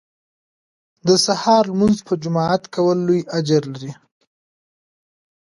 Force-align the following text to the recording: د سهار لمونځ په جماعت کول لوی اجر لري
د 1.07 1.09
سهار 1.25 1.63
لمونځ 1.71 1.97
په 2.07 2.13
جماعت 2.23 2.63
کول 2.75 2.97
لوی 3.07 3.21
اجر 3.37 3.63
لري 3.73 3.91